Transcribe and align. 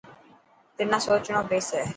تنان 0.77 0.99
سوچڻو 1.05 1.41
پيسي. 1.49 1.81